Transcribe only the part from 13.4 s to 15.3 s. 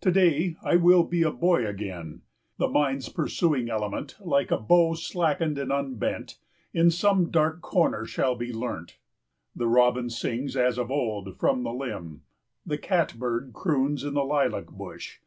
croons in the lilac bush!